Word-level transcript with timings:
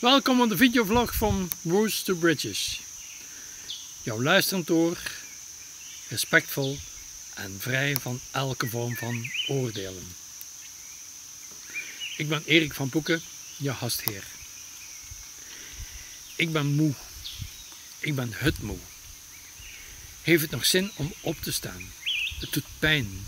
Welkom 0.00 0.40
op 0.40 0.48
de 0.48 0.56
videovlog 0.56 1.14
van 1.14 1.50
Roots 1.62 2.02
to 2.02 2.14
Bridges. 2.14 2.80
Jouw 4.02 4.22
luisterend 4.22 4.70
oor, 4.70 4.98
respectvol 6.08 6.78
en 7.34 7.56
vrij 7.58 7.96
van 7.96 8.20
elke 8.30 8.68
vorm 8.68 8.96
van 8.96 9.30
oordelen. 9.48 10.14
Ik 12.16 12.28
ben 12.28 12.42
Erik 12.44 12.74
van 12.74 12.88
Poeken, 12.88 13.22
je 13.56 13.74
gastheer. 13.74 14.24
Ik 16.36 16.52
ben 16.52 16.66
moe. 16.66 16.94
Ik 17.98 18.14
ben 18.14 18.32
hutmoe. 18.34 18.78
Heeft 20.22 20.42
het 20.42 20.50
nog 20.50 20.66
zin 20.66 20.90
om 20.94 21.12
op 21.20 21.40
te 21.40 21.52
staan? 21.52 21.92
Het 22.38 22.52
doet 22.52 22.66
pijn. 22.78 23.26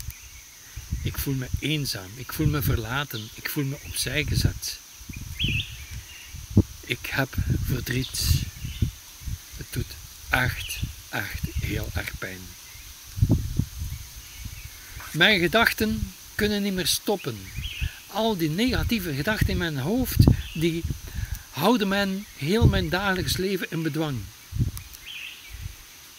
Ik 1.03 1.17
voel 1.17 1.33
me 1.33 1.47
eenzaam. 1.59 2.11
Ik 2.15 2.33
voel 2.33 2.47
me 2.47 2.61
verlaten. 2.61 3.29
Ik 3.33 3.49
voel 3.49 3.63
me 3.63 3.77
opzij 3.83 4.23
gezet. 4.23 4.81
Ik 6.93 7.05
heb 7.09 7.35
verdriet. 7.65 8.19
Het 9.57 9.65
doet 9.69 9.85
echt, 10.29 10.79
echt 11.09 11.41
heel 11.59 11.89
erg 11.93 12.17
pijn. 12.17 12.39
Mijn 15.11 15.39
gedachten 15.39 16.13
kunnen 16.35 16.61
niet 16.61 16.73
meer 16.73 16.87
stoppen. 16.87 17.37
Al 18.07 18.37
die 18.37 18.49
negatieve 18.49 19.13
gedachten 19.13 19.47
in 19.47 19.57
mijn 19.57 19.77
hoofd, 19.77 20.17
die 20.53 20.83
houden 21.49 21.87
mijn, 21.87 22.25
heel 22.37 22.67
mijn 22.67 22.89
dagelijks 22.89 23.37
leven 23.37 23.67
in 23.69 23.83
bedwang. 23.83 24.19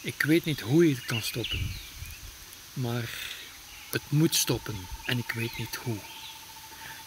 Ik 0.01 0.23
weet 0.23 0.45
niet 0.45 0.61
hoe 0.61 0.89
je 0.89 0.95
het 0.95 1.05
kan 1.05 1.23
stoppen, 1.23 1.71
maar 2.73 3.09
het 3.91 4.03
moet 4.09 4.37
stoppen 4.37 4.77
en 5.05 5.19
ik 5.19 5.33
weet 5.35 5.59
niet 5.59 5.75
hoe. 5.75 5.99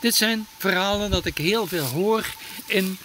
Dit 0.01 0.15
zijn 0.15 0.47
verhalen 0.57 1.09
dat 1.11 1.25
ik 1.25 1.37
heel 1.37 1.67
veel 1.67 1.85
hoor 1.85 2.25
in 2.65 2.97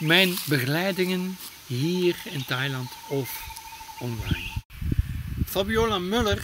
mijn 0.00 0.34
begeleidingen 0.44 1.36
hier 1.66 2.16
in 2.24 2.44
Thailand 2.44 2.90
of 3.08 3.42
online. 3.98 4.48
Fabiola 5.46 5.98
Muller, 5.98 6.42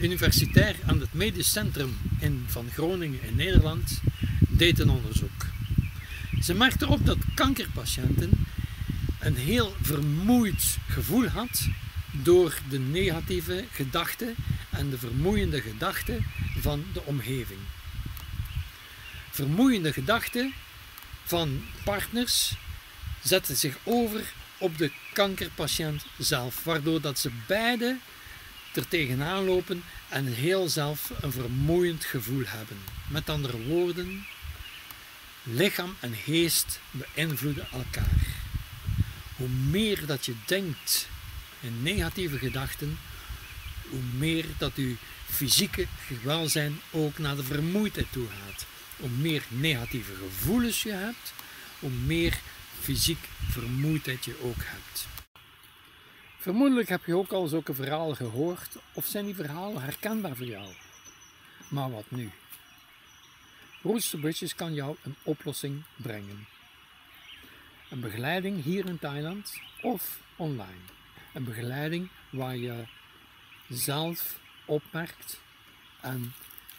universitair 0.00 0.76
aan 0.86 1.00
het 1.00 1.12
Medisch 1.12 1.52
Centrum 1.52 1.96
in, 2.18 2.44
van 2.46 2.68
Groningen 2.72 3.22
in 3.22 3.36
Nederland, 3.36 4.00
deed 4.48 4.78
een 4.78 4.90
onderzoek. 4.90 5.46
Ze 6.42 6.54
merkte 6.54 6.88
op 6.88 7.06
dat 7.06 7.18
kankerpatiënten 7.34 8.30
een 9.20 9.36
heel 9.36 9.74
vermoeid 9.82 10.76
gevoel 10.88 11.26
had 11.26 11.68
door 12.10 12.58
de 12.68 12.78
negatieve 12.78 13.64
gedachten 13.72 14.34
en 14.70 14.90
de 14.90 14.98
vermoeiende 14.98 15.60
gedachten 15.60 16.24
van 16.60 16.84
de 16.92 17.02
omgeving. 17.04 17.60
Vermoeiende 19.30 19.92
gedachten 19.92 20.52
van 21.24 21.64
partners 21.84 22.52
zetten 23.22 23.56
zich 23.56 23.76
over 23.82 24.32
op 24.58 24.78
de 24.78 24.92
kankerpatiënt 25.12 26.04
zelf, 26.18 26.64
waardoor 26.64 27.00
dat 27.00 27.18
ze 27.18 27.30
beide 27.46 27.98
er 28.74 28.88
tegenaan 28.88 29.44
lopen 29.44 29.84
en 30.08 30.26
heel 30.26 30.68
zelf 30.68 31.10
een 31.20 31.32
vermoeiend 31.32 32.04
gevoel 32.04 32.42
hebben. 32.46 32.76
Met 33.08 33.30
andere 33.30 33.62
woorden, 33.62 34.26
lichaam 35.42 35.96
en 36.00 36.14
geest 36.14 36.80
beïnvloeden 36.90 37.66
elkaar. 37.72 38.26
Hoe 39.36 39.48
meer 39.48 40.06
dat 40.06 40.24
je 40.24 40.34
denkt 40.46 41.08
in 41.60 41.82
negatieve 41.82 42.38
gedachten, 42.38 42.98
hoe 43.88 44.02
meer 44.16 44.44
dat 44.58 44.74
uw 44.74 44.96
fysieke 45.30 45.86
welzijn 46.22 46.80
ook 46.90 47.18
naar 47.18 47.36
de 47.36 47.44
vermoeidheid 47.44 48.06
toe 48.12 48.26
gaat 48.26 48.66
hoe 48.96 49.08
meer 49.08 49.44
negatieve 49.48 50.14
gevoelens 50.14 50.82
je 50.82 50.92
hebt, 50.92 51.32
hoe 51.78 51.90
meer 51.90 52.40
fysiek 52.80 53.28
vermoeidheid 53.50 54.24
je 54.24 54.40
ook 54.42 54.56
hebt. 54.58 55.06
Vermoedelijk 56.38 56.88
heb 56.88 57.04
je 57.04 57.16
ook 57.16 57.32
al 57.32 57.46
zulke 57.46 57.74
verhalen 57.74 58.16
gehoord 58.16 58.76
of 58.92 59.06
zijn 59.06 59.24
die 59.24 59.34
verhalen 59.34 59.82
herkenbaar 59.82 60.36
voor 60.36 60.46
jou. 60.46 60.74
Maar 61.68 61.90
wat 61.90 62.10
nu? 62.10 62.30
Rooster 63.82 64.18
Bridges 64.18 64.54
kan 64.54 64.74
jou 64.74 64.96
een 65.02 65.16
oplossing 65.22 65.82
brengen. 65.96 66.46
Een 67.90 68.00
begeleiding 68.00 68.62
hier 68.62 68.86
in 68.86 68.98
Thailand 68.98 69.60
of 69.82 70.20
online. 70.36 70.84
Een 71.32 71.44
begeleiding 71.44 72.08
waar 72.30 72.56
je 72.56 72.84
zelf 73.68 74.40
opmerkt 74.64 75.40
en 76.00 76.32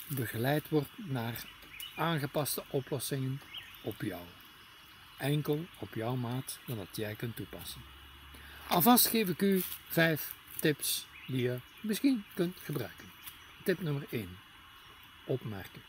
begeleid 0.07 0.69
wordt 0.69 0.89
naar 0.95 1.43
aangepaste 1.95 2.63
oplossingen 2.69 3.41
op 3.81 4.01
jou. 4.01 4.21
Enkel 5.17 5.65
op 5.79 5.93
jouw 5.93 6.15
maat 6.15 6.59
dat 6.65 6.87
jij 6.91 7.15
kunt 7.15 7.35
toepassen. 7.35 7.81
Alvast 8.67 9.07
geef 9.07 9.29
ik 9.29 9.41
u 9.41 9.61
vijf 9.87 10.33
tips 10.59 11.07
die 11.27 11.41
je 11.41 11.59
misschien 11.81 12.23
kunt 12.33 12.57
gebruiken. 12.63 13.11
Tip 13.63 13.81
nummer 13.81 14.05
1. 14.09 14.37
Opmerken. 15.25 15.81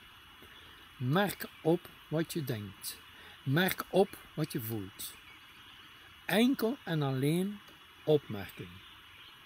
Merk 0.96 1.46
op 1.60 1.88
wat 2.08 2.32
je 2.32 2.44
denkt. 2.44 2.98
Merk 3.42 3.84
op 3.88 4.18
wat 4.34 4.52
je 4.52 4.60
voelt. 4.60 5.14
Enkel 6.24 6.76
en 6.82 7.02
alleen 7.02 7.58
opmerking. 8.04 8.68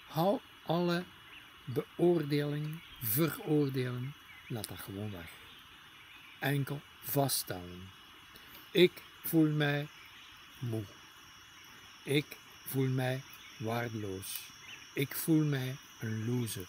Hou 0.07 0.39
alle 0.65 1.03
beoordeling, 1.65 2.81
veroordelen, 3.01 4.13
laat 4.47 4.67
dat 4.67 4.79
gewoon 4.79 5.11
weg 5.11 5.40
enkel 6.41 6.81
vaststellen. 7.03 7.89
Ik 8.71 8.91
voel 9.23 9.49
mij 9.49 9.87
moe. 10.59 10.83
Ik 12.03 12.25
voel 12.67 12.87
mij 12.87 13.21
waardeloos. 13.57 14.39
Ik 14.93 15.15
voel 15.15 15.43
mij 15.43 15.75
een 15.99 16.25
loser. 16.25 16.67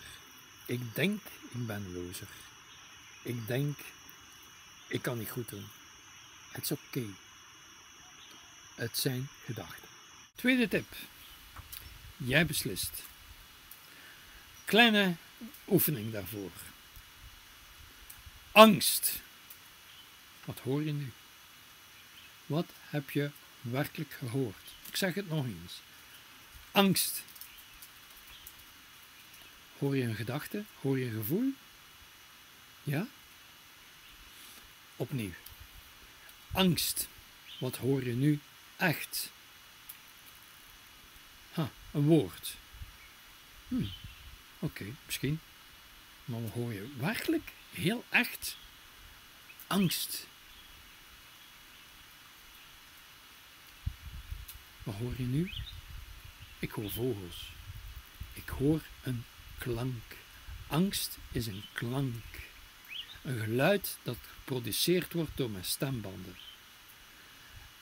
Ik 0.67 0.95
denk 0.95 1.21
ik 1.51 1.67
ben 1.67 1.93
loser. 1.93 2.29
Ik 3.23 3.47
denk 3.47 3.79
ik 4.93 5.03
kan 5.03 5.19
niet 5.19 5.31
goed 5.31 5.49
doen. 5.49 5.67
Het 6.51 6.63
is 6.63 6.71
oké. 6.71 7.05
Het 8.75 8.99
zijn 8.99 9.29
gedachten. 9.45 9.89
Tweede 10.35 10.69
tip. 10.69 10.87
Jij 12.17 12.47
beslist. 12.47 13.03
Kleine 14.65 15.15
oefening 15.69 16.13
daarvoor. 16.13 16.51
Angst. 18.53 19.21
Wat 20.45 20.59
hoor 20.59 20.83
je 20.83 20.93
nu? 20.93 21.13
Wat 22.47 22.67
heb 22.81 23.11
je 23.11 23.31
werkelijk 23.61 24.13
gehoord? 24.13 24.71
Ik 24.89 24.97
zeg 24.97 25.15
het 25.15 25.29
nog 25.29 25.45
eens. 25.45 25.81
Angst. 26.73 27.23
Hoor 29.79 29.97
je 29.97 30.03
een 30.03 30.15
gedachte? 30.15 30.65
Hoor 30.81 30.99
je 30.99 31.05
een 31.05 31.17
gevoel? 31.17 31.53
Ja? 32.83 33.07
Opnieuw. 34.97 35.33
Angst. 36.53 37.09
Wat 37.59 37.77
hoor 37.77 38.05
je 38.05 38.13
nu 38.13 38.41
echt? 38.77 39.31
Ha, 41.53 41.71
een 41.91 42.03
woord. 42.07 42.57
Hm, 43.69 43.85
oké, 44.59 44.85
misschien. 45.07 45.41
Maar 46.25 46.41
hoor 46.41 46.73
je 46.73 46.89
werkelijk? 46.97 47.53
Heel 47.71 48.05
echt? 48.11 48.57
Angst. 49.67 50.27
Wat 54.83 54.95
hoor 54.95 55.13
je 55.17 55.25
nu? 55.25 55.51
Ik 56.59 56.71
hoor 56.71 56.91
vogels. 56.91 57.53
Ik 58.33 58.49
hoor 58.49 58.81
een 59.03 59.25
klank. 59.59 60.17
Angst 60.67 61.19
is 61.33 61.47
een 61.47 61.63
klank. 61.73 62.25
Een 63.23 63.39
geluid 63.39 63.99
dat 64.03 64.17
geproduceerd 64.39 65.13
wordt 65.13 65.37
door 65.37 65.51
mijn 65.51 65.65
stembanden. 65.65 66.37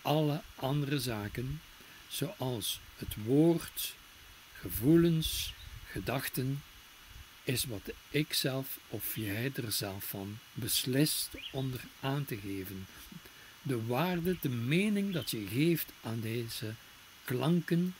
Alle 0.02 0.42
andere 0.54 1.00
zaken, 1.00 1.60
zoals 2.08 2.80
het 2.96 3.14
woord, 3.24 3.94
gevoelens, 4.52 5.54
gedachten, 5.84 6.62
is 7.42 7.64
wat 7.64 7.90
ik 8.10 8.32
zelf 8.32 8.78
of 8.88 9.16
jij 9.16 9.52
er 9.54 9.72
zelf 9.72 10.04
van 10.04 10.38
beslist 10.52 11.30
onder 11.52 11.80
aan 12.00 12.24
te 12.24 12.36
geven. 12.36 12.86
De 13.62 13.86
waarde, 13.86 14.36
de 14.40 14.48
mening 14.48 15.12
dat 15.12 15.30
je 15.30 15.46
geeft 15.46 15.92
aan 16.02 16.20
deze 16.20 16.74
klanken, 17.30 17.94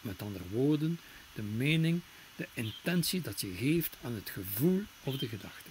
met 0.00 0.22
andere 0.22 0.48
woorden, 0.50 1.00
de 1.34 1.42
mening, 1.42 2.00
de 2.36 2.48
intentie 2.54 3.20
dat 3.20 3.40
je 3.40 3.54
geeft 3.54 3.96
aan 4.02 4.14
het 4.14 4.30
gevoel 4.30 4.82
of 5.02 5.16
de 5.16 5.28
gedachte. 5.28 5.68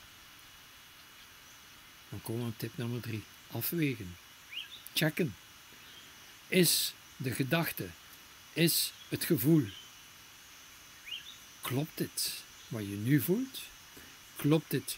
Dan 2.10 2.22
komen 2.22 2.42
we 2.42 2.48
op 2.48 2.58
tip 2.58 2.78
nummer 2.78 3.02
drie. 3.02 3.24
Afwegen. 3.52 4.16
Checken. 4.94 5.36
Is 6.48 6.94
de 7.18 7.32
gedachte, 7.32 7.88
is 8.54 8.94
het 9.10 9.24
gevoel, 9.24 9.66
klopt 11.62 11.98
dit 11.98 12.44
wat 12.68 12.82
je 12.82 12.96
nu 12.96 13.22
voelt? 13.22 13.62
Klopt 14.36 14.72
dit 14.72 14.98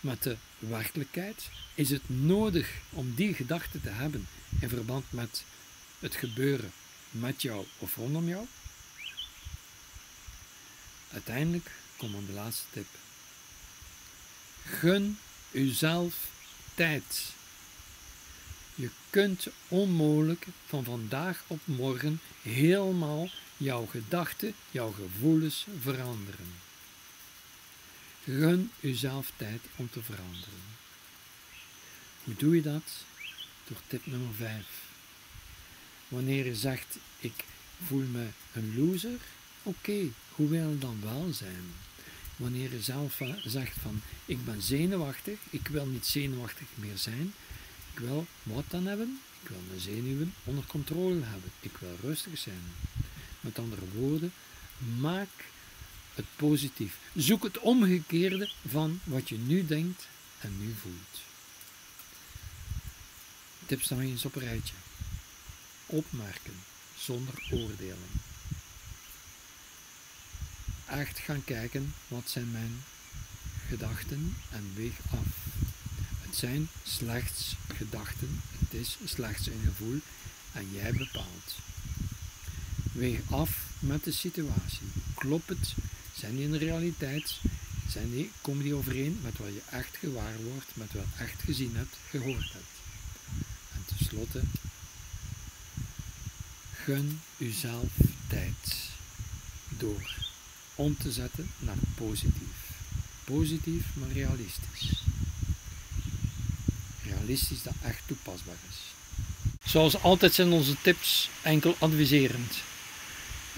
met 0.00 0.22
de 0.22 0.36
werkelijkheid? 0.58 1.48
Is 1.74 1.90
het 1.90 2.08
nodig 2.08 2.70
om 2.90 3.14
die 3.14 3.34
gedachte 3.34 3.80
te 3.80 3.88
hebben 3.88 4.28
in 4.60 4.68
verband 4.68 5.12
met 5.12 5.44
het 5.98 6.14
gebeuren 6.14 6.72
met 7.14 7.42
jou 7.42 7.66
of 7.78 7.96
rondom 7.96 8.28
jou? 8.28 8.46
Uiteindelijk 11.12 11.70
komt 11.96 12.14
aan 12.14 12.26
de 12.26 12.32
laatste 12.32 12.64
tip. 12.70 12.86
Gun 14.64 15.18
uzelf 15.50 16.14
tijd. 16.74 17.32
Je 18.74 18.90
kunt 19.10 19.46
onmogelijk 19.68 20.46
van 20.66 20.84
vandaag 20.84 21.44
op 21.46 21.60
morgen 21.64 22.20
helemaal 22.42 23.28
jouw 23.56 23.86
gedachten, 23.86 24.54
jouw 24.70 24.92
gevoelens 24.92 25.66
veranderen. 25.80 26.54
Gun 28.24 28.70
uzelf 28.80 29.32
tijd 29.36 29.60
om 29.76 29.90
te 29.90 30.02
veranderen. 30.02 30.62
Hoe 32.24 32.34
doe 32.34 32.56
je 32.56 32.62
dat? 32.62 33.04
Door 33.68 33.80
tip 33.86 34.06
nummer 34.06 34.34
5. 34.34 34.83
Wanneer 36.14 36.46
je 36.46 36.54
zegt, 36.54 36.98
ik 37.18 37.44
voel 37.86 38.06
me 38.12 38.26
een 38.52 38.74
loser, 38.76 39.18
oké, 39.62 40.08
hoe 40.30 40.48
wil 40.48 40.70
het 40.70 40.80
dan 40.80 41.00
wel 41.02 41.32
zijn? 41.32 41.64
Wanneer 42.36 42.72
je 42.72 42.82
zelf 42.82 43.20
zegt 43.44 43.76
van, 43.82 44.00
ik 44.24 44.44
ben 44.44 44.62
zenuwachtig, 44.62 45.38
ik 45.50 45.68
wil 45.68 45.86
niet 45.86 46.06
zenuwachtig 46.06 46.66
meer 46.74 46.98
zijn, 46.98 47.34
ik 47.92 47.98
wil 47.98 48.26
wat 48.42 48.64
dan 48.68 48.86
hebben? 48.86 49.20
Ik 49.42 49.48
wil 49.48 49.60
mijn 49.68 49.80
zenuwen 49.80 50.34
onder 50.44 50.64
controle 50.66 51.22
hebben, 51.22 51.50
ik 51.60 51.76
wil 51.78 51.96
rustig 52.00 52.38
zijn. 52.38 52.62
Met 53.40 53.58
andere 53.58 53.84
woorden, 53.94 54.32
maak 54.98 55.28
het 56.14 56.26
positief. 56.36 56.98
Zoek 57.14 57.42
het 57.42 57.58
omgekeerde 57.58 58.50
van 58.68 59.00
wat 59.04 59.28
je 59.28 59.38
nu 59.38 59.66
denkt 59.66 60.08
en 60.40 60.56
nu 60.60 60.74
voelt. 60.80 61.22
Tips 63.66 63.88
nog 63.88 64.00
eens 64.00 64.24
op 64.24 64.34
een 64.34 64.42
rijtje. 64.42 64.83
Opmerken 65.86 66.54
zonder 66.96 67.34
oordelen. 67.50 68.20
Echt 70.86 71.18
gaan 71.18 71.44
kijken 71.44 71.94
wat 72.08 72.22
zijn 72.30 72.50
mijn 72.50 72.84
gedachten 73.68 74.36
en 74.50 74.72
weeg 74.74 74.98
af. 75.10 75.26
Het 76.20 76.36
zijn 76.36 76.68
slechts 76.82 77.56
gedachten, 77.76 78.40
het 78.58 78.80
is 78.80 78.98
slechts 79.04 79.46
een 79.46 79.62
gevoel 79.64 80.00
en 80.52 80.70
jij 80.72 80.92
bepaalt. 80.92 81.54
Weeg 82.92 83.20
af 83.30 83.50
met 83.78 84.04
de 84.04 84.12
situatie. 84.12 84.88
Klopt 85.14 85.48
het? 85.48 85.74
Zijn 86.16 86.36
die 86.36 86.44
in 86.44 86.50
de 86.50 86.58
realiteit? 86.58 87.40
Zijn 87.88 88.10
die, 88.10 88.30
komen 88.40 88.64
die 88.64 88.74
overeen 88.74 89.20
met 89.22 89.38
wat 89.38 89.48
je 89.48 89.62
echt 89.70 89.96
gewaar 89.96 90.42
wordt, 90.42 90.70
met 90.74 90.92
wat 90.92 91.04
je 91.16 91.24
echt 91.24 91.42
gezien 91.42 91.76
hebt, 91.76 91.96
gehoord 92.10 92.52
hebt? 92.52 92.74
En 93.72 93.84
tenslotte, 93.84 94.42
gun 96.84 97.20
uzelf 97.38 97.88
tijd 98.28 98.90
door 99.68 100.14
om 100.74 100.96
te 100.96 101.12
zetten 101.12 101.50
naar 101.58 101.76
positief. 101.94 102.72
Positief, 103.24 103.84
maar 103.94 104.12
realistisch. 104.12 105.02
Realistisch 107.02 107.62
dat 107.62 107.74
echt 107.82 108.00
toepasbaar 108.06 108.56
is. 108.68 108.76
Zoals 109.70 110.02
altijd 110.02 110.34
zijn 110.34 110.52
onze 110.52 110.76
tips 110.82 111.30
enkel 111.42 111.76
adviserend. 111.78 112.54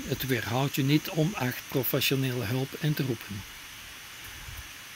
Het 0.09 0.27
weerhoudt 0.27 0.75
je 0.75 0.83
niet 0.83 1.09
om 1.09 1.35
echt 1.35 1.63
professionele 1.69 2.45
hulp 2.45 2.73
in 2.81 2.95
te 2.95 3.03
roepen. 3.03 3.43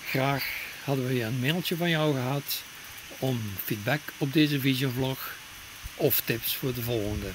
Graag 0.06 0.44
hadden 0.84 1.06
we 1.06 1.22
een 1.22 1.40
mailtje 1.40 1.76
van 1.76 1.90
jou 1.90 2.14
gehad 2.14 2.62
om 3.18 3.40
feedback 3.64 4.00
op 4.18 4.32
deze 4.32 4.60
videovlog 4.60 5.34
of 5.94 6.20
tips 6.24 6.56
voor 6.56 6.74
de 6.74 6.82
volgende. 6.82 7.30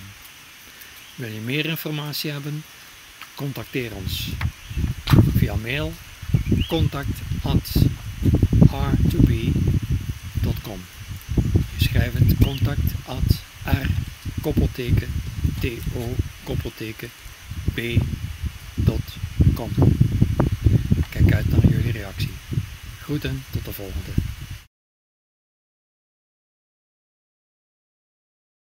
Wil 1.16 1.30
je 1.30 1.40
meer 1.40 1.66
informatie 1.66 2.32
hebben? 2.32 2.64
Contacteer 3.36 3.96
ons 3.96 4.30
via 5.38 5.56
mail 5.56 5.94
contact 6.68 7.20
at 7.42 7.76
r2b.com. 8.68 9.50
Je 11.78 11.84
schrijft 11.84 12.18
het 12.18 12.36
contact 12.44 12.94
at 13.06 13.42
r 13.64 13.88
koppelteken 14.42 15.08
t 15.60 15.66
o 15.96 16.16
koppelteken 16.44 17.10
b.com. 17.74 19.70
Kijk 21.10 21.34
uit 21.34 21.50
naar 21.50 21.68
jullie 21.72 21.92
reactie. 21.92 22.32
Groeten, 23.02 23.44
tot 23.52 23.66
de 23.66 23.74
volgende. 23.74 24.35